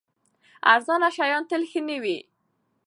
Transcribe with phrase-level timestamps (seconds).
[0.73, 2.17] ارزانه شیان تل ښه نه وي.